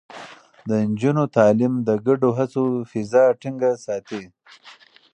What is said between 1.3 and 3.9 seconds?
تعليم د ګډو هڅو فضا ټينګه